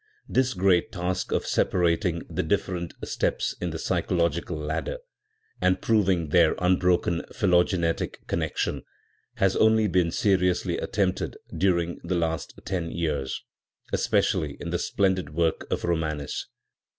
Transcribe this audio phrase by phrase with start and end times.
[0.27, 4.57] This great task of separat 108 PSYCHIC GRADATIONS ing the different steps in the psychological
[4.57, 4.97] ladder,
[5.61, 8.81] and proving their unbroken phylogenetic connection,
[9.35, 13.43] has only been seriously attempted during the last ten years,
[13.93, 16.47] especially in the splendid work of Romanes.